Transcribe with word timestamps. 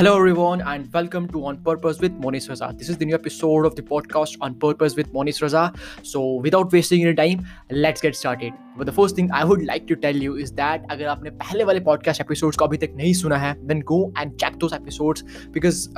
Hello, 0.00 0.16
everyone, 0.16 0.62
and 0.62 0.90
welcome 0.94 1.28
to 1.28 1.44
On 1.44 1.58
Purpose 1.58 1.98
with 2.00 2.18
Monis 2.18 2.48
Raza. 2.48 2.74
This 2.78 2.88
is 2.88 2.96
the 2.96 3.04
new 3.04 3.14
episode 3.14 3.66
of 3.66 3.76
the 3.76 3.82
podcast 3.82 4.38
On 4.40 4.54
Purpose 4.54 4.96
with 4.96 5.12
Monis 5.12 5.42
Raza. 5.42 5.76
So, 6.02 6.36
without 6.36 6.72
wasting 6.72 7.04
any 7.04 7.14
time, 7.14 7.46
let's 7.70 8.00
get 8.00 8.16
started. 8.16 8.54
But 8.78 8.86
the 8.86 8.90
first 8.90 9.16
thing 9.18 9.30
I 9.34 9.44
would 9.44 9.62
like 9.62 9.86
to 9.88 9.94
tell 10.02 10.22
you 10.22 10.36
is 10.38 10.52
that 10.54 10.82
अगर 10.90 11.06
आपने 11.06 11.30
पहले 11.38 11.64
वाले 11.64 11.80
podcast 11.80 12.20
episodes 12.20 12.56
को 12.56 12.64
अभी 12.64 12.76
तक 12.78 12.92
नहीं 12.96 13.12
सुना 13.14 13.36
है 13.38 13.54
then 13.66 13.80
go 13.86 14.00
and 14.18 14.34
check 14.34 14.56
those 14.56 14.74
episodes 14.74 15.24
because 15.54 15.88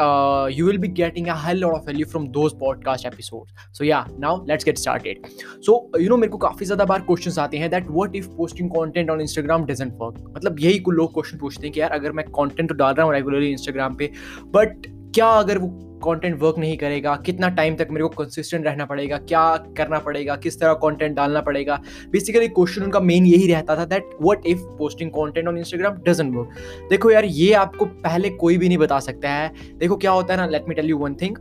you 0.53 0.67
will 0.67 0.79
be 0.79 0.89
getting 0.95 1.29
a 1.29 1.37
hell 1.39 1.59
lot 1.59 1.75
of 1.75 1.87
value 1.87 2.07
from 2.07 2.29
those 2.31 2.53
podcast 2.61 3.07
episode 3.07 3.73
so 3.73 3.85
yeah 3.85 4.05
now 4.19 4.45
let's 4.46 4.64
get 4.64 4.79
started 4.79 5.27
so 5.61 5.77
you 6.00 6.09
know 6.09 6.17
मेरे 6.17 6.31
को 6.31 6.39
काफ़ी 6.39 6.67
ज़्यादा 6.67 6.85
बार 6.85 7.00
क्वेश्चन 7.03 7.41
आते 7.41 7.59
हैं 7.59 7.71
that 7.71 7.87
what 7.91 8.17
if 8.17 8.29
posting 8.37 8.71
content 8.71 9.11
on 9.11 9.21
Instagram 9.21 9.64
doesn't 9.67 9.93
work 10.00 10.25
मतलब 10.36 10.61
यही 10.61 10.79
कुछ 10.81 10.96
लोग 10.96 11.13
क्वेश्चन 11.14 11.39
पूछते 11.39 11.67
हैं 11.67 11.73
कि 11.75 11.81
यार 11.81 11.93
अगर 11.93 12.13
मैं 12.13 12.29
कॉन्टेंट 12.31 12.68
तो 12.68 12.75
डाल 12.75 12.95
रहा 12.95 13.07
हूँ 13.07 13.14
रेगुलरली 13.14 13.50
इंस्टाग्राम 13.50 13.95
पे 13.95 14.11
बट 14.54 14.86
क्या 15.14 15.27
अगर 15.39 15.59
वो 15.59 15.68
कंटेंट 16.05 16.39
वर्क 16.41 16.59
नहीं 16.59 16.77
करेगा, 16.79 17.15
कितना 17.27 17.49
टाइम 17.51 17.77
तक 17.77 17.89
मेरे 17.91 18.03
को 18.03 18.09
कंसिस्टेंट 18.17 18.67
रहना 18.67 18.85
पड़ेगा, 18.85 19.19
क्या 19.19 19.57
करना 19.77 19.99
पड़ेगा, 19.99 20.37
किस 20.37 20.61
तरह 20.61 20.73
कंटेंट 20.83 21.17
डालना 21.17 21.41
पड़ेगा। 21.41 21.81
बेसिकली 22.11 22.49
क्वेश्चन 22.51 22.83
उनका 22.83 23.01
मेन 23.03 23.27
यही 23.27 23.53
रहता 23.53 23.77
था 23.77 23.85
that 23.87 24.11
what 24.23 24.47
if 24.47 24.61
posting 24.79 25.11
content 25.11 25.49
on 25.49 25.59
Instagram 25.59 26.03
doesn't 26.09 26.35
work 26.37 26.89
देखो 26.91 27.11
यार, 27.11 27.25
ये 27.25 27.53
आपको 27.55 27.85
पहले 27.85 28.31
कोई 28.37 28.59
भी 28.59 28.69
नहीं 28.69 28.79
बता 28.79 29.01
सकता 29.01 29.31
है। 29.31 29.53
देखो 29.79 29.97
क्या 29.97 30.11
होता 30.11 30.35
है 30.35 30.41
ना 30.41 30.47
let 30.47 30.69
me 30.69 30.75
tell 30.75 30.91
you 30.91 30.99
one 30.99 31.15
thing 31.15 31.37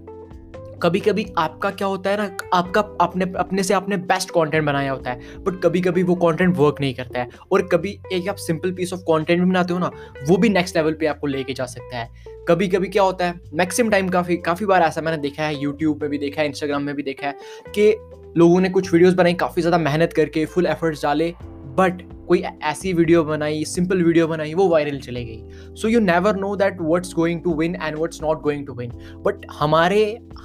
कभी 0.83 0.99
कभी 0.99 1.25
आपका 1.37 1.69
क्या 1.71 1.87
होता 1.87 2.09
है 2.09 2.17
ना, 2.17 2.37
आपका 2.53 2.81
अपने 3.01 3.25
अपने 3.39 3.63
से 3.63 3.73
आपने 3.73 3.97
बेस्ट 3.97 4.29
कंटेंट 4.29 4.65
बनाया 4.65 4.91
होता 4.91 5.11
है 5.11 5.43
बट 5.43 5.61
कभी 5.63 5.81
कभी 5.81 6.03
वो 6.03 6.15
कंटेंट 6.17 6.55
वर्क 6.57 6.81
नहीं 6.81 6.93
करता 6.93 7.19
है। 7.19 7.29
और 7.51 7.67
कभी 7.67 7.97
एक 8.13 8.29
आप 8.29 8.35
सिंपल 8.37 8.71
पीस 8.71 8.93
ऑफ़ 8.93 9.01
कंटेंट 9.01 9.39
भी 9.39 9.45
बनाते 9.45 9.73
हो 9.73 9.79
ना, 9.79 9.91
वो 10.27 10.37
भी 10.37 10.49
नेक्स्ट 10.49 10.77
लेवल 10.77 10.93
पे 10.93 11.05
आपको 11.05 11.27
लेके 11.27 11.53
जा 11.53 11.65
सकता 11.67 11.97
है। 11.97 12.09
कभी 12.47 12.67
कभी 12.67 12.87
क्या 12.87 13.03
होता 13.03 13.25
है 13.25 13.39
मैक्सिमम 13.53 13.89
टाइम 13.89 14.09
काफ़ी 14.09 14.37
काफ़ी 14.39 14.65
बार 14.65 14.81
ऐसा 14.81 15.01
मैंने 15.01 15.17
देखा 15.19 15.43
है 15.43 15.61
यूट्यूब 15.61 16.01
में 16.01 16.09
भी 16.09 16.17
देखा 16.17 16.41
है 16.41 16.47
इंस्टाग्राम 16.47 16.83
में 16.83 16.95
भी 16.95 17.03
देखा 17.03 17.27
है, 17.27 17.35
कि 17.67 17.95
लोगों 18.37 18.59
ने 18.61 18.69
कुछ 18.69 18.91
वीडियोस 18.93 19.13
बनाई, 19.13 19.33
काफ़ी 19.35 19.61
ज़्यादा 19.61 19.77
मेहनत 19.79 20.13
करके 20.13 20.45
फुल 20.45 20.65
एफर्ट्स 20.67 21.03
डाले 21.03 21.33
बट 21.77 22.01
कोई 22.27 22.39
ऐसी 22.63 22.93
वीडियो 22.93 23.23
बनाई 23.23 23.63
सिंपल 23.65 24.03
वीडियो 24.03 24.27
बनाई, 24.27 24.53
वो 24.53 24.67
वायरल 24.69 24.99
चले 24.99 25.23
गई। 25.25 25.75
So 25.75 25.87
you 25.87 25.99
never 25.99 26.35
know 26.35 26.55
that 26.55 26.81
what's 26.81 27.13
going 27.13 27.41
to 27.43 27.53
win 27.55 27.75
and 27.75 27.95
what's 27.95 28.21
not 28.21 28.41
going 28.41 28.65
to 28.67 28.73
win 28.73 28.91
but 29.25 29.45
हमारे 29.51 30.03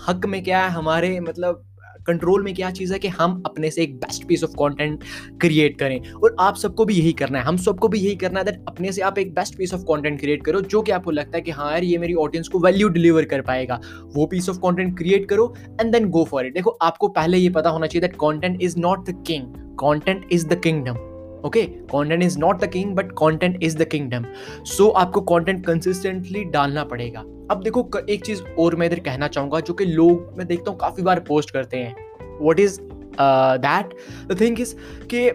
हक 0.08 0.27
में 0.27 0.42
क्या 0.44 0.64
है, 0.64 0.70
हमारे 0.70 1.18
मतलब 1.20 1.62
कंट्रोल 2.06 2.42
में 2.44 2.52
क्या 2.55 2.70
चीज़ 2.70 2.92
है 2.92 2.98
कि 2.98 3.08
हम 3.08 3.42
अपने 3.46 3.70
से 3.70 3.83
एक 3.83 3.96
best 3.96 4.27
piece 4.28 4.42
of 4.44 4.50
content 4.58 5.05
create 5.41 5.78
करें। 5.78 6.12
और 6.12 6.36
आप 6.41 6.56
सबको 6.56 6.84
भी 6.84 6.94
यही 6.94 7.12
करना 7.12 7.38
है। 7.38 7.44
हम 7.44 7.56
सबको 7.56 7.88
भी 7.88 7.98
यही 7.98 8.16
करना 8.16 8.38
है 8.40 8.44
दैट 8.44 8.64
अपने 8.68 8.92
से 8.92 9.02
आप 9.02 9.18
एक 9.18 9.34
best 9.34 9.56
piece 9.58 9.74
of 9.74 9.83
content 9.83 10.20
create 10.20 10.44
करो, 10.44 10.61
जो 10.61 10.83
कि 10.83 10.92
आपको 10.92 11.11
लगता 11.11 11.36
है 11.36 11.42
कि 11.42 11.50
हाँ 11.50 11.70
यार, 11.72 11.84
ये 11.84 11.98
मेरी 11.98 12.14
ऑडियंस 12.16 12.48
को 12.48 12.58
वैल्यू 12.58 12.88
डिलीवर 12.88 13.24
कर 13.24 13.40
पाएगा। 13.40 13.80
वो 14.16 14.27
पीस 14.27 14.48
ऑफ़ 14.48 14.58
कंटेंट 14.58 14.96
क्रिएट 14.98 15.28
करो 15.28 15.52
and 15.80 15.92
then 15.92 16.08
go 16.11 16.24
for 16.24 16.46
it 16.46 16.55
देखो, 16.55 16.70
आपको 16.70 17.08
पहले 17.11 17.38
ये 17.38 17.50
पता 17.50 17.70
होना 17.70 17.86
चाहिए 17.86 18.08
that 18.08 18.16
content 18.16 18.62
is 18.62 18.78
not 18.78 19.05
the 19.11 19.22
king 19.27 19.77
content 19.77 20.27
is 20.33 20.48
the 20.48 20.61
kingdom 20.61 21.16
okay 21.45 21.62
content 21.92 22.23
is 22.23 22.39
not 22.39 22.61
the 22.61 22.70
king 22.70 22.95
but 22.97 23.12
content 23.12 23.62
is 23.62 23.77
the 23.79 23.84
kingdom 23.84 24.25
so 24.67 24.89
आपको 24.89 25.20
content 25.20 25.65
consistently 25.67 26.45
डालना 26.45 26.84
पड़ेगा। 26.84 27.20
अब 27.51 27.61
देखो 27.65 27.89
एक 27.98 28.25
चीज़ 28.25 28.42
और 28.59 28.77
मैं 28.77 28.87
इधर 28.87 29.01
कहना 29.01 29.29
चाहूँगा, 29.29 29.61
जो 29.61 29.75
कि 29.75 29.84
लोग, 29.84 30.34
मैं 30.39 30.47
देखता 30.47 30.70
हूँ, 30.70 30.79
काफ़ी 30.79 31.03
बार 31.03 31.20
पोस्ट 31.20 31.51
करते 31.51 31.77
हैं। 31.77 31.95
What 32.42 32.61
is 32.61 32.79
that 33.20 33.95
the 34.29 34.41
thing 34.41 34.61
is 34.61 34.75
कि 35.14 35.31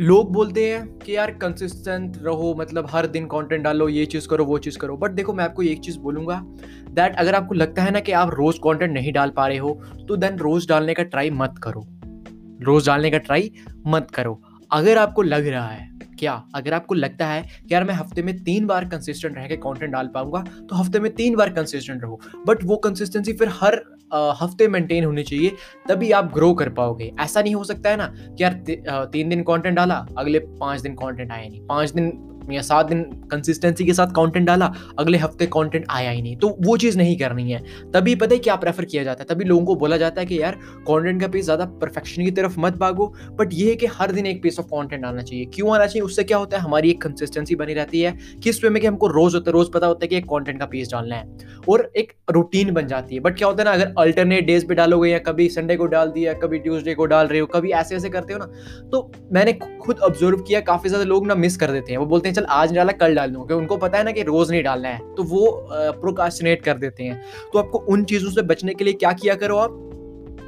लोग 0.00 0.32
बोलते 0.32 0.64
हैं 0.66 0.86
कि 0.98 1.16
यार 1.16 1.30
कंसिस्टेंट 1.32 2.16
रहो 2.22 2.54
मतलब 2.58 2.86
हर 2.90 3.06
दिन 3.06 3.24
कंटेंट 3.26 3.62
डालो, 3.62 3.88
ये 3.88 4.04
चीज़ 4.06 4.28
करो, 4.28 4.44
वो 4.44 4.58
चीज़ 4.58 4.78
करो। 4.78 4.96
बट 4.96 5.10
देखो, 5.10 5.32
मैं 5.32 5.44
आपको 5.44 5.62
एक 5.62 5.80
चीज़ 5.80 5.98
बोलूँगा 5.98 6.40
दैट 6.90 7.16
अगर 7.16 7.34
आपको 7.34 7.54
लगता 7.54 7.82
है 7.82 7.90
ना 7.90 8.00
कि 8.00 8.12
आप 8.12 8.34
रोज़ 8.34 8.58
कंटेंट 8.58 8.92
नहीं 8.92 9.12
डाल 9.12 9.30
पा 9.30 9.46
रहे 9.46 9.58
हो 9.58 9.80
तो 10.08 10.16
देन 10.16 10.38
रोज़ 10.38 10.68
डालने 10.68 10.94
का 10.94 11.02
ट्राई 11.04 11.30
मत 11.30 11.54
करो। 11.62 11.86
रोज़ 12.62 12.86
डालने 12.86 13.10
का 13.10 13.18
ट्राई 13.18 13.50
मत 13.86 14.10
करो। 14.10 14.40
अगर 14.70 14.98
आपको 14.98 15.22
लग 15.22 15.46
रहा 15.46 15.68
है 15.68 15.86
क्या? 16.18 16.32
अगर 16.54 16.74
आपको 16.74 16.94
लगता 16.94 17.26
है 17.26 17.42
कि 17.42 17.74
यार 17.74 17.84
मैं 17.84 17.94
हफ़्ते 17.94 18.22
में 18.22 18.34
तीन 18.44 18.66
बार 18.66 18.84
कंसिस्टेंट 18.84 19.36
रह 19.36 19.46
के 19.48 19.56
कॉन्टेंट 19.56 19.92
डाल 19.92 20.06
पाऊँगा 20.14 20.40
तो 20.60 20.76
हफ़्ते 20.76 21.00
में 21.00 21.12
तीन 21.14 21.36
बार 21.36 21.50
कंसिस्टेंट 21.50 22.02
रहो। 22.02 22.20
बट 22.46 22.64
वो 22.64 22.76
कंसिस्टेंसी 22.78 23.32
फिर 23.32 23.48
हर 23.52 23.80
हफ़्ते 24.40 24.68
मेंटेन 24.68 25.04
होनी 25.04 25.22
चाहिए 25.22 25.52
तभी 25.88 26.10
आप 26.12 26.32
ग्रो 26.34 26.52
कर 26.54 26.68
पाओगे। 26.70 27.12
ऐसा 27.20 27.42
नहीं 27.42 27.54
हो 27.54 27.64
सकता 27.64 27.90
है 27.90 27.96
ना 27.96 28.06
कि 28.16 28.42
यार 28.42 28.52
ती, 28.52 28.76
तीन 28.86 29.28
दिन 29.28 29.42
कंटेंट 29.42 29.76
डाला 29.76 30.06
अगले 30.18 30.38
पाँच 30.38 30.80
दिन 30.80 30.94
कंटेंट 30.94 31.30
आया 31.32 31.48
नहीं। 31.48 31.66
पाँच 31.66 31.90
दिन 31.90 32.10
या 32.50 32.62
सात 32.62 32.86
दिन 32.86 33.02
कंसिस्टेंसी 33.30 33.84
के 33.84 33.92
साथ 33.92 34.06
कंटेंट 34.06 34.46
डाला, 34.46 34.72
अगले 34.98 35.18
हफ़्ते 35.18 35.46
कंटेंट 35.46 35.86
आया 35.90 36.10
ही 36.10 36.22
नहीं। 36.22 36.36
तो 36.36 36.48
वो 36.60 36.76
चीज़ 36.76 36.98
नहीं 36.98 37.16
करनी 37.18 37.50
है। 37.50 37.62
तभी 37.94 38.14
पता 38.14 38.34
है 38.34 38.38
क्या 38.38 38.56
प्रेफर 38.56 38.84
किया 38.84 39.02
जाता 39.04 39.22
है? 39.22 39.26
तभी 39.28 39.44
लोगों 39.44 39.64
को 39.66 39.74
बोला 39.76 39.96
जाता 39.96 40.20
है 40.20 40.26
कि 40.26 40.40
यार 40.42 40.58
कंटेंट 40.88 41.20
का 41.20 41.28
पीस 41.28 41.44
ज़्यादा 41.44 41.64
परफेक्शन 41.80 42.24
की 42.24 42.30
तरफ़ 42.30 42.58
मत 42.60 42.76
भागो। 42.78 43.06
बट 43.32 43.52
ये 43.52 43.68
है 43.70 43.76
कि 43.76 43.86
हर 43.88 44.12
दिन 44.12 44.26
एक 44.26 44.42
पीस 44.42 44.58
ऑफ़ 44.60 44.66
कॉन्टेंट 44.66 45.04
आना 45.04 45.22
चाहिए। 45.22 45.44
क्यों 45.44 45.74
आना 45.74 45.86
चाहिए? 45.86 46.02
उससे 46.02 46.24
क्या 46.24 46.38
होता 46.38 46.56
है? 46.56 46.62
हमारी 46.62 46.90
एक 46.90 47.02
कंसिस्टेंसी 47.02 47.54
बनी 47.54 47.74
रहती 47.74 48.00
है 48.00 48.16
किस 48.44 48.62
वे 48.64 48.70
में 48.70 48.80
कि 48.80 48.86
हमको 48.86 49.06
रोज़ 49.08 49.34
होता 49.34 49.50
है, 49.50 49.52
रोज़ 49.52 49.70
पता 49.70 49.86
होता 49.86 50.04
है 50.04 50.08
कि 50.08 50.16
एक 50.16 50.26
कॉन्टेंट 50.26 50.58
का 50.60 50.66
पीस 50.66 50.90
डालना 50.90 51.16
है। 51.16 51.56
और 51.68 51.90
एक 51.96 52.12
रूटीन 52.30 52.72
बन 52.72 52.86
जाती 52.86 53.14
है। 53.14 53.20
बट 53.20 53.36
क्या 53.38 53.48
होता 53.48 53.62
है 53.62 53.64
ना, 53.64 53.72
अगर 53.72 53.94
अल्टरनेट 53.98 54.46
डेज़ 54.46 54.66
पे 54.66 54.74
डालोगे 54.74 55.10
या 55.10 55.18
कभी 55.20 55.48
संडे 55.48 55.76
को 55.76 55.86
डाल 55.88 56.10
दिया, 56.10 56.32
कभी 56.34 56.58
ट्यूसडे 56.58 56.94
को 56.94 57.06
डाल 57.06 57.26
रहे 57.26 57.40
हो, 57.40 57.46
कभी 57.46 57.70
ऐसे 57.72 57.96
ऐसे 57.96 58.08
करते 58.08 58.32
हो 58.32 58.38
ना 58.38 58.46
तो 58.90 59.10
मैंने 59.32 59.52
खुद 59.52 59.98
ऑब्ज़र्व 59.98 60.36
किया, 60.38 60.60
काफ़ी 60.62 60.88
ज़्यादा 60.88 61.04
लोग 61.04 61.26
ना 61.26 61.34
मिस 61.34 61.56
कर 61.56 61.70
देते 61.72 61.92
हैं। 61.92 61.98
वो 61.98 62.06
बोलते 62.06 62.28
हैं 62.28 62.34
चल, 62.38 62.44
आज 62.44 62.72
डाला 62.72 62.92
कल 62.94 63.14
डाल 63.14 63.30
क्योंकि 63.30 63.54
उनको 63.54 63.76
पता 63.76 63.98
है 63.98 64.04
ना 64.04 64.12
कि 64.12 64.22
रोज 64.24 64.50
नहीं 64.50 64.62
डालना 64.62 64.88
है 64.88 65.14
तो 65.14 65.22
वो 65.24 65.68
प्रोकास्टिनेट 66.00 66.62
कर 66.64 66.78
देते 66.78 67.04
हैं। 67.04 67.22
तो 67.52 67.58
आपको 67.58 67.78
उन 67.88 68.04
चीज़ों 68.04 68.30
से 68.30 68.42
बचने 68.44 68.74
के 68.74 68.84
लिए 68.84 68.94
क्या 68.94 69.12
किया 69.14 69.34
करो 69.34 69.56
आप? 69.58 69.84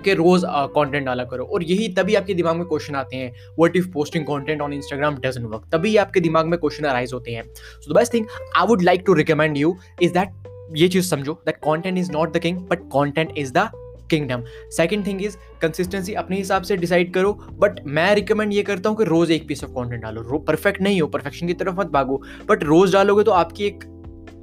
कि 0.04 0.12
रोज 0.14 0.42
कंटेंट 0.46 1.04
डाला 1.06 1.24
करो, 1.24 1.44
और 1.44 1.62
यही 1.62 1.88
तभी 1.94 2.14
आपके 2.14 2.34
दिमाग 2.34 2.56
में 2.56 2.64
क्वेश्चन 2.66 2.94
आते 2.94 3.16
हैं। 3.16 3.32
What 3.58 3.76
if 3.76 3.88
posting 3.92 4.24
content 4.24 4.60
on 4.60 4.72
Instagram 4.72 5.16
doesn't 5.16 5.46
work 5.46 5.66
तभी 5.72 5.96
आपके 5.96 6.20
दिमाग 6.20 6.46
में 6.46 6.58
क्वेश्चन 6.60 6.84
अराइज 6.84 7.12
होते 7.14 7.32
हैं। 7.32 7.42
So 7.54 7.92
the 7.92 7.96
best 7.96 8.14
thing 8.14 8.26
I 8.56 8.66
would 8.66 8.82
like 8.82 9.02
to 9.06 9.14
recommend 9.14 9.56
you 9.56 9.76
is 10.02 10.12
that 10.12 10.76
ये 10.76 10.88
चीज़ 10.88 11.10
समझो 11.10 11.32
that 11.46 11.56
content 11.64 11.98
is 11.98 12.10
not 12.12 12.32
the 12.32 12.38
king 12.38 12.58
but 12.68 12.88
content 12.94 13.38
is 13.38 13.52
the 13.52 13.68
kingdom 14.10 14.42
second 14.76 15.06
thing 15.06 15.22
is 15.22 15.36
consistency 15.62 16.14
अपने 16.14 16.36
हिसाब 16.36 16.62
से 16.62 16.76
डिसाइड 16.76 17.12
करो 17.14 17.32
बट 17.52 17.80
मैं 17.86 18.14
रिकमेंड 18.14 18.52
ये 18.52 18.62
करता 18.62 18.88
हूँ 18.88 18.98
कि 18.98 19.04
रोज 19.04 19.30
एक 19.30 19.46
पीस 19.48 19.64
ऑफ़ 19.64 19.72
कॉन्टेंट 19.72 20.02
डालो। 20.02 20.22
रो 20.22 20.38
परफेक्ट 20.40 20.82
नहीं 20.82 21.00
हो 21.00 21.06
परफेक्शन 21.08 21.46
की 21.46 21.54
तरफ़ 21.54 21.80
मत 21.80 21.90
भागो। 21.90 22.22
बट 22.48 22.64
रोज 22.64 22.92
डालोगे 22.92 23.24
तो 23.24 23.30
आपकी 23.32 23.66
एक 23.66 23.84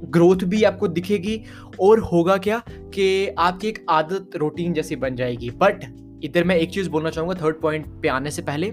ग्रोथ 0.06 0.44
भी 0.44 0.62
आपको 0.64 0.88
दिखेगी, 0.88 1.40
और 1.80 2.00
होगा 2.02 2.36
क्या 2.38 2.58
कि 2.94 3.28
आपकी 3.28 3.68
एक 3.68 3.84
आदत 3.90 4.36
रूटीन 4.36 4.72
जैसी 4.74 4.96
बन 4.96 5.16
जाएगी। 5.16 5.50
बट 5.52 5.84
इधर 6.24 6.44
मैं 6.44 6.56
एक 6.56 6.70
चीज़ 6.70 6.88
बोलना 6.90 7.10
चाहूँगा 7.10 7.34
थर्ड 7.42 7.60
पॉइंट 7.60 7.86
पे 8.02 8.08
आने 8.08 8.30
से 8.30 8.42
पहले 8.42 8.70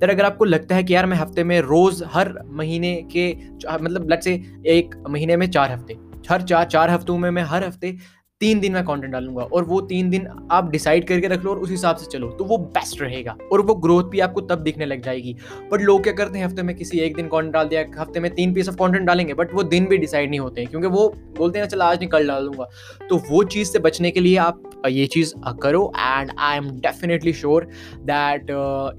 तर 0.00 0.10
अगर 0.10 0.24
आपको 0.24 0.44
लगता 0.44 0.76
है 0.76 0.84
कि 0.84 0.94
यार 0.94 1.06
मैं 1.06 1.16
हफ़्ते 1.16 1.44
में 1.44 1.60
रोज़ 1.62 2.02
हर 2.06 2.32
महीने 2.50 2.94
के 3.12 3.32
मतलब 3.74 4.08
लेट्स 4.10 4.24
से 4.24 4.32
एक 4.68 4.94
महीने 5.08 5.36
में 5.36 5.46
चार 5.48 5.72
हफ़्ते, 5.72 5.96
हर 6.30 6.42
चार 6.42 6.64
चार 6.66 6.90
हफ्तों 6.90 7.18
में 7.18 7.30
मैं 7.30 7.42
हर 7.44 7.64
हफ़्ते 7.64 7.96
तीन 8.40 8.60
दिन 8.60 8.72
मैं 8.72 8.82
कंटेंट 8.84 9.12
डालूँगा 9.12 9.42
और 9.44 9.64
वो 9.64 9.80
तीन 9.80 10.10
दिन 10.10 10.26
आप 10.50 10.68
डिसाइड 10.70 11.06
करके 11.06 11.28
रख 11.28 11.44
लो 11.44 11.50
और 11.50 11.58
उस 11.58 11.70
हिसाब 11.70 11.96
से 11.96 12.06
चलो 12.06 12.28
तो 12.30 12.44
वो 12.44 12.58
बेस्ट 12.58 13.00
रहेगा 13.02 13.36
और 13.52 13.60
वो 13.60 13.74
ग्रोथ 13.76 14.10
भी 14.10 14.20
आपको 14.20 14.40
तब 14.40 14.58
दिखने 14.58 14.86
लग 14.86 15.02
जाएगी। 15.02 15.34
बट 15.72 15.80
लोग 15.80 16.02
क्या 16.02 16.12
करते 16.12 16.38
हैं, 16.38 16.44
हफ़्ते 16.46 16.62
में 16.62 16.74
किसी 16.76 16.98
एक 16.98 17.16
दिन 17.16 17.26
कंटेंट 17.28 17.52
डाल 17.54 17.68
दिया, 17.68 17.84
हफ़्ते 17.98 18.20
में 18.20 18.30
तीन 18.34 18.52
पीस 18.54 18.68
ऑफ़ 18.68 18.76
कंटेंट 18.76 19.06
डालेंगे 19.06 19.34
बट 19.34 19.54
वो 19.54 19.62
दिन 19.62 19.86
भी 19.86 19.98
डिसाइड 19.98 20.30
नहीं 20.30 20.40
होते 20.40 20.64
क्योंकि 20.64 20.86
वो 20.86 21.08
बोलते 21.38 21.58
हैं, 21.58 21.66
चलो, 21.66 21.84
आज 21.84 21.98
नहीं 21.98 22.08
कल 22.08 22.28
डाल 22.28 22.46
दूँगा 22.46 22.68
तो 23.08 23.16
वो 23.30 23.42
चीज़ 23.44 23.68
से 23.68 23.78
बचने 23.78 24.10
के 24.10 24.20
लिए 24.20 24.36
आप 24.36 24.62
ये 24.88 25.06
चीज़ 25.06 25.34
करो 25.62 25.92
and 25.98 26.30
I 26.38 26.56
am 26.56 26.70
definitely 26.80 27.32
sure 27.32 27.68
that 28.10 28.50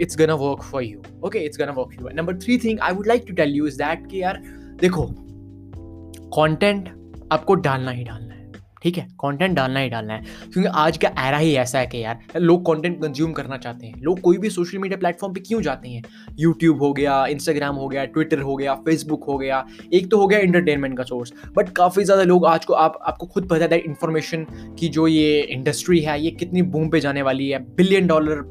it's 0.02 0.18
gonna 0.18 0.32
work 0.32 0.64
for 0.64 0.84
you 0.84 1.02
okay 1.26 1.40
it's 1.40 1.60
gonna 1.60 1.74
work 1.78 2.02
you 2.02 2.10
number 2.14 2.38
three 2.40 2.58
thing 2.58 2.80
I 2.80 2.94
would 2.94 3.08
like 3.08 3.25
to 3.28 3.34
tell 3.34 3.56
you 3.56 3.68
is 3.68 3.78
that 3.78 4.08
कि 4.08 4.22
यार, 4.22 4.42
देखो 4.81 5.08
कॉन्टेंट 6.36 6.90
आपको 7.31 7.56
डालना 7.56 7.92
ही 7.92 8.04
डालना 8.04 8.29
ठीक 8.81 8.98
है? 8.98 9.04
कंटेंट 9.20 9.56
डालना 9.56 9.80
ही 9.80 9.90
डालना 9.90 10.14
है। 10.14 10.24
क्योंकि 10.44 10.70
आज 10.70 10.98
का 10.98 11.08
एरा 11.20 11.38
ही 11.38 11.54
ऐसा 11.56 11.80
है 11.80 11.88
कि 11.88 12.04
यार, 12.04 12.20
लोग 12.38 12.66
कंटेंट 12.66 13.02
कंज्यूम 13.02 13.31
करना 13.31 13.58
चाहते 13.58 13.88
हैं। 13.88 14.02
लोग 14.02 14.20
कोई 14.22 14.38
भी 14.38 14.50
सोशल 14.50 14.78
मीडिया 14.78 14.98
प्लेटफॉर्म 14.98 15.34
पे 15.34 15.40
क्यों 15.40 15.62
जाते 15.62 15.90
हैं? 15.90 16.04
यूट्यूब 16.40 16.81
हो 16.81 16.92
गया 16.94 17.26
इंस्टाग्राम 17.28 17.76
हो 17.76 17.88
गया 17.88 18.06
ट्विटर 18.06 18.42
हो 18.42 18.56
गया 18.56 18.76
फेसबुक 18.76 19.24
हो 19.24 19.38
गया। 19.38 19.66
एक 19.94 20.10
तो 20.12 20.18
हो 20.18 20.28
गया 20.28 20.40
इंटरटेनमेंट 20.40 20.98
का 20.98 21.04
सोर्स 21.04 21.34
बट 21.56 21.70
काफ़ी 21.70 22.04
ज़्यादा 22.04 22.24
लोग 22.24 22.46
आज 22.46 22.66
को 22.66 22.74
आप, 22.74 23.00
आपको 23.02 23.26
खुद 23.26 23.48
पता 23.50 23.74
है 23.74 23.80
इन्फॉर्मेशन 23.80 24.46
की 24.80 24.88
जो 24.90 25.08
ये 25.08 25.42
इंडस्ट्री 25.42 26.00
है, 26.00 26.22
ये 26.22 26.32
कितनी 26.32 26.62
बूम 26.62 26.90
पे 26.90 27.00
जाने 27.00 27.22
वाली 27.22 27.50
है। 27.50 27.60
बिलियन 27.75 28.08
डॉलर 28.08 28.44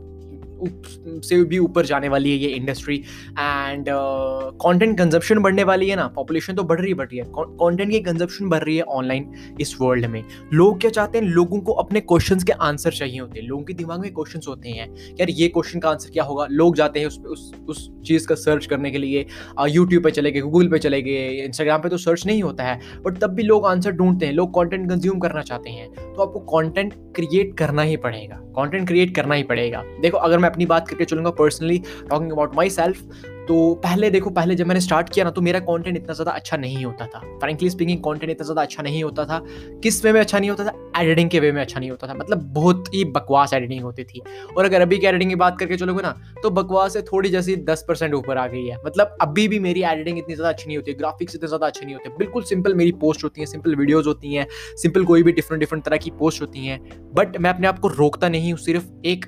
से 1.25 1.43
भी 1.45 1.59
ऊपर 1.59 1.87
जाने 1.87 2.09
वाली 2.09 2.31
है 2.31 2.37
ये 2.37 2.49
इंडस्ट्री 2.49 2.97
एंड 3.31 3.87
कंटेंट 3.89 4.97
कंजप्शन 4.99 5.39
बढ़ने 5.39 5.65
वाली 5.65 5.89
है 5.89 5.97
ना. 5.97 6.07
पॉपुलेशन 6.09 6.55
तो 6.55 6.63
बढ़ 6.63 6.81
रही 6.81 6.95
बढ़ 6.95 7.07
रही 7.07 7.19
है. 7.19 7.25
कंटेंट 7.31 7.91
की 7.91 8.01
कंजप्शन 8.01 8.49
बढ़ 8.49 8.63
रही 8.65 8.77
है 8.77 8.83
ऑनलाइन 8.83 9.31
इस 9.61 9.75
वर्ल्ड 9.81 10.07
में. 10.07 10.23
लोग 10.53 10.81
क्या 10.81 10.91
चाहते 10.91 11.19
हैं? 11.19 11.25
लोगों 11.27 11.61
को 11.61 11.73
अपने 11.73 12.01
क्वेश्चंस 12.03 12.45
के 12.45 12.53
आंसर 12.53 12.93
चाहिए 12.93 13.21
होते 13.21 13.41
हैं. 13.41 13.47
लोगों 13.47 13.63
के 13.65 13.75
दिमाग 13.75 14.01
में 14.01 14.13
क्वेश्चंस 14.15 14.49
होते 14.49 14.69
हैं. 14.69 14.89
यार 15.21 15.31
ये 15.31 15.49
क्वेश्चन 15.49 15.81
का 15.81 15.91
आंसर 15.91 16.11
क्या 16.11 16.25
होगा? 16.25 16.47
लोग 16.51 16.77
जाते 16.77 17.01
हैं 17.01 17.07
उस 17.07 17.19
उस 17.19 17.53
उस 17.69 17.89
चीज़ 18.07 18.27
का 18.29 18.35
सर्च 18.35 18.67
करने 18.67 18.91
के 18.91 18.99
लिए. 18.99 19.27
यूट्यूब 19.69 20.03
पर 20.05 20.11
चले 20.11 20.31
गए 20.33 20.41
गूगल 20.41 20.69
पर 20.69 20.79
चले 20.79 21.03
गए 21.03 21.29
इंस्टाग्राम 21.45 21.83
पर 21.83 21.89
तो 21.89 21.97
सर्च 21.99 22.27
नहीं 22.27 22.43
होता 22.43 22.65
है. 22.65 22.81
बट 23.05 23.19
तब 23.19 23.35
भी 23.35 23.43
लोग 23.43 23.67
आंसर 23.67 23.93
ढूंढते 23.93 24.27
हैं. 24.27 24.33
लोग 24.33 24.53
कॉन्टेंट 24.53 24.89
कंज्यूम 24.91 25.19
करना 25.19 25.43
चाहते 25.43 25.71
हैं. 25.71 25.89
तो 25.89 26.23
आपको 26.23 26.41
कॉन्टेंट 26.41 26.95
क्रिएट 27.17 27.57
करना 27.59 27.83
ही 27.83 27.97
पड़ेगा. 27.97 28.41
कॉन्टेंट 28.55 28.87
क्रिएट 28.89 29.15
करना 29.17 29.35
ही 29.35 29.43
पड़ेगा. 29.43 29.83
देखो, 30.03 30.19
अगर 30.19 30.39
मैं 30.49 30.53
अपनी 30.53 30.67
बात 30.67 30.89
करके 30.89 31.05
चलूँगा 31.05 31.31
personally 31.39 31.83
talking 32.11 32.33
about 32.33 32.55
my 32.57 32.71
self 32.73 33.27
तो 33.49 33.55
पहले 33.85 34.09
देखो, 34.11 34.31
पहले 34.31 34.55
जब 34.55 34.67
मैंने 34.67 34.81
स्टार्ट 34.81 35.09
किया 35.09 35.25
ना 35.25 35.31
तो 35.31 35.41
मेरा 35.41 35.59
कंटेंट 35.61 35.97
इतना 35.97 36.15
ज़्यादा 36.15 36.31
अच्छा 36.33 36.57
नहीं 36.57 36.85
होता 36.85 37.07
था। 37.07 37.19
फ्रेंकली 37.39 37.69
स्पीकिंग 37.71 37.99
कंटेंट 37.99 38.31
इतना 38.31 38.45
ज़्यादा 38.45 38.63
अच्छा 38.63 38.83
नहीं 38.83 39.03
होता 39.05 39.25
था। 39.25 39.41
किस 39.83 40.05
वे 40.05 40.13
में 40.13 40.21
अच्छा 40.21 40.39
नहीं 40.39 40.51
होता 40.51 40.65
था? 40.65 40.73
एडिटिंग 40.99 41.31
के 41.31 41.41
वे 41.41 41.53
में 41.53 41.61
अच्छा 41.63 41.81
नहीं 41.81 41.91
होता 41.91 42.07
था। 42.07 42.15
मतलब 42.15 42.43
बहुत 42.55 42.93
ही 42.95 43.05
बकवास 43.07 43.55
एडिटिंग 43.55 43.83
होती 43.83 44.05
थी। 44.05 44.21
और 44.57 44.65
अगर 44.65 44.81
अभी 44.81 44.99
की 44.99 45.07
एडिटिंग 45.07 45.31
की 45.31 45.37
बात 45.37 45.59
करके 45.59 45.77
चलोगे 45.77 46.03
ना 46.03 46.11
तो 46.43 46.51
बकवास 46.51 46.93
से 46.93 47.03
थोड़ी 47.03 47.31
जैसी 47.31 47.57
दस 47.65 47.85
परसेंट 47.89 48.15
ऊपर 48.15 48.39
आ 48.39 48.47
गई 48.47 48.67
है। 48.67 48.77
मतलब 48.87 49.17
अभी 49.23 49.47
भी 49.49 49.59
मेरी 49.59 49.83
एडिटिंग 49.85 50.19
इतनी 50.19 50.35
ज़्यादा 50.35 50.49
अच्छी 50.49 50.67
नहीं 50.67 50.77
होती 50.77 50.95
ग्राफिक्स 50.95 51.35
इतने 51.35 51.49
ज़्यादा 51.49 51.67
अच्छे 51.67 51.85
नहीं 51.85 51.95
होते। 51.95 52.11
बिल्कुल 52.19 52.43
सिंपल 52.43 52.75
मेरी 52.75 52.93
पोस्ट 53.01 53.25
होती 53.25 53.41
है 53.41 53.47
सिंपल 53.47 53.75
वीडियोज़ 53.77 54.09
होती 54.09 54.35
हैं 54.35 54.47
सिंपल 54.77 55.05
कोई 55.05 55.23
भी 55.23 55.33
डिफरेंट 55.33 55.61
डिफरेंट 55.61 55.85
तरह 55.85 55.97
की 55.97 56.11
पोस्ट 56.19 56.43
होती 56.43 56.67
हैं। 56.67 56.81
बट 57.15 57.37
मैं 57.39 57.51
अपने 57.51 57.67
आप 57.67 57.79
को 57.79 57.89
रोकता 57.89 58.29
नहीं 58.29 58.53
हूँ, 58.53 58.59
सिर्फ़ 58.61 58.87
एक 59.07 59.27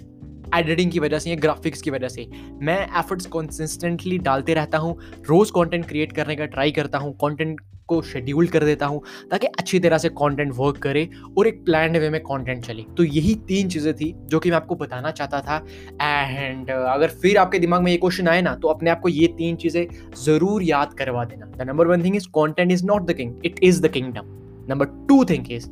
एडिटिंग 0.54 0.92
की 0.92 0.98
वजह 0.98 1.18
से 1.18 1.30
या 1.30 1.36
ग्राफिक्स 1.36 1.82
की 1.82 1.90
वजह 1.90 2.08
से, 2.08 2.26
मैं 2.62 2.80
एफर्ट्स 2.98 3.26
कंसिस्टेंटली 3.32 4.18
डालते 4.20 4.54
रहता 4.54 4.78
हूँ, 4.78 4.96
रोज़ 5.28 5.52
कंटेंट 5.54 5.86
क्रिएट 5.88 6.12
करने 6.12 6.36
का 6.36 6.46
ट्राई 6.46 6.70
करता 6.72 6.98
हूँ 6.98 7.12
कंटेंट 7.16 7.60
को 7.88 8.00
शेड्यूल 8.02 8.46
कर 8.48 8.64
देता 8.64 8.86
हूँ, 8.86 9.00
ताकि 9.30 9.46
अच्छी 9.48 9.78
तरह 9.80 9.98
से 9.98 10.08
कंटेंट 10.10 10.52
वर्क 10.56 10.76
करे 10.78 11.08
और 11.38 11.46
एक 11.46 11.64
प्लान 11.64 11.96
वे 11.98 12.10
में 12.10 12.20
कंटेंट 12.22 12.64
चले। 12.64 12.82
तो 12.96 13.04
यही 13.04 13.34
तीन 13.48 13.68
चीज़ें 13.68 13.92
थी 13.94 14.12
जो 14.24 14.38
कि 14.40 14.50
मैं 14.50 14.56
आपको 14.56 14.74
बताना 14.74 15.10
चाहता 15.10 15.40
था। 15.40 15.56
एंड 16.02 16.70
अगर 16.70 17.08
फिर 17.22 17.38
आपके 17.38 17.58
दिमाग 17.58 17.82
में 17.82 17.90
ये 17.92 17.96
क्वेश्चन 17.98 18.28
आए 18.28 18.42
ना 18.42 18.54
तो 18.54 18.68
अपने 18.68 18.90
आप 18.90 19.00
को 19.00 19.08
ये 19.08 19.26
तीन 19.38 19.56
चीज़ें 19.56 19.86
ज़रूर 20.24 20.62
याद 20.62 20.92
करवा 20.98 21.24
देना। 21.24 21.46
The 21.56 21.68
number 21.68 21.86
one 21.86 22.04
thing 22.04 22.16
is 22.16 22.28
content 22.32 22.72
is 22.72 22.84
not 22.86 23.06
the 23.06 23.16
king 23.16 23.46
it 23.46 23.58
is 23.62 23.82
the 23.82 23.90
kingdom 23.92 24.36
number 24.68 24.86
two 25.08 25.24
thing 25.24 25.52
is 25.52 25.68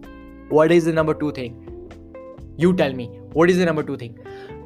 what 0.53 0.73
is 0.73 0.91
the 0.91 0.95
number 0.95 1.15
two 1.15 1.31
thing 1.33 2.61
you 2.61 2.73
tell 2.73 2.95
me 2.95 3.09
what 3.37 3.51
is 3.51 3.63
the 3.63 3.69
number 3.69 3.83
two 3.83 3.97
thing 3.97 4.15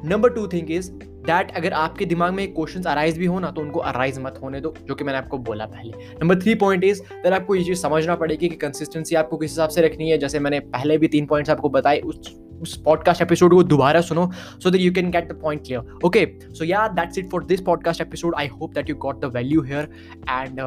number 0.05 0.29
two 0.29 0.47
thing 0.47 0.71
is 0.71 0.91
that 1.27 1.51
अगर 1.57 1.73
आपके 1.73 2.05
दिमाग 2.05 2.33
में 2.33 2.47
question 2.53 2.83
arise 2.91 3.17
भी 3.17 3.25
हो 3.25 3.39
ना 3.39 3.51
तो 3.51 3.61
उनको 3.61 3.79
arise 3.79 4.19
मत 4.19 4.39
होने 4.43 4.61
दो, 4.61 4.73
जो 4.87 4.95
कि 4.95 5.03
मैंने 5.03 5.17
आपको 5.17 5.37
बोला 5.39 5.65
पहले। 5.65 5.91
Number 6.21 6.41
three 6.41 6.55
point 6.55 6.83
is 6.83 7.01
that 7.01 7.33
आपको 7.33 7.55
ये 7.55 7.63
चीज़ 7.63 7.81
समझना 7.81 8.15
पड़ेगी 8.15 8.49
कि 8.49 8.55
कंसिस्टेंसी 8.57 9.15
आपको 9.15 9.37
किस 9.37 9.51
हिसाब 9.51 9.69
से 9.69 9.81
रखनी 9.81 10.09
है। 10.09 10.17
जैसे 10.17 10.39
मैंने 10.39 10.59
पहले 10.75 10.97
भी 10.97 11.07
तीन 11.07 11.25
पॉइंट्स 11.25 11.51
आपको 11.51 11.69
बताए, 11.69 11.99
उस 11.99 12.39
उस 12.61 12.75
पॉडकास्ट 12.83 13.21
एपिसोड 13.21 13.53
को 13.53 13.63
दोबारा 13.63 14.01
सुनो 14.01 14.29
so 14.63 14.69
that 14.69 14.81
you 14.81 14.91
can 14.93 15.09
get 15.11 15.27
the 15.29 15.39
point 15.41 15.61
clear 15.65 15.99
okay 16.05 16.25
so 16.49 16.65
yeah 16.65 16.87
that's 16.99 17.17
it 17.17 17.29
for 17.31 17.43
this 17.45 17.61
podcast 17.61 18.01
episode 18.01 18.35
I 18.37 18.47
hope 18.47 18.73
that 18.73 18.89
you 18.89 18.95
got 18.95 19.19
the 19.21 19.31
value 19.33 19.61
here 19.61 19.89
and 20.29 20.59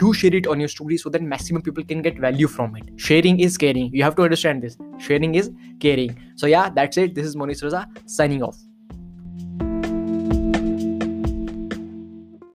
do 0.00 0.12
share 0.12 0.36
it 0.36 0.46
on 0.46 0.60
your 0.60 0.68
story 0.68 0.98
so 0.98 1.10
that 1.10 1.22
maximum 1.22 1.60
people 1.60 1.82
can 1.82 2.02
get 2.02 2.20
value 2.20 2.48
from 2.48 2.76
it 2.76 2.96
sharing 3.00 3.42
is 3.42 3.58
caring 3.58 3.96
you 3.96 4.02
have 4.02 4.12
to 4.12 4.22
understand 4.22 4.62
this 4.62 4.78
sharing 5.06 5.36
is 5.36 5.50
caring 5.82 6.10
so 6.40 6.46
yeah 6.46 6.66
that's 6.76 6.98
it 6.98 7.14
this 7.14 7.26
is 7.26 7.38
Monis 7.38 7.64
Raza 7.64 7.86
signing 8.08 8.42
off 8.42 8.65